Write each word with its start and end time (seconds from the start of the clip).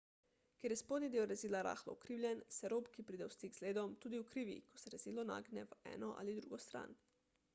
ker 0.61 0.73
je 0.73 0.77
spodnji 0.79 1.09
del 1.15 1.25
rezila 1.31 1.59
rahlo 1.67 1.93
ukrivljen 1.97 2.39
se 2.55 2.71
rob 2.73 2.89
ki 2.95 3.05
pride 3.11 3.27
v 3.31 3.37
stik 3.37 3.57
z 3.59 3.65
ledom 3.67 3.93
tudi 4.05 4.21
ukrivi 4.23 4.55
ko 4.71 4.81
se 4.85 4.93
rezilo 4.97 5.29
nagne 5.33 5.67
v 5.75 5.79
eno 5.93 6.09
ali 6.23 6.37
drugo 6.39 6.61
stran 6.67 6.97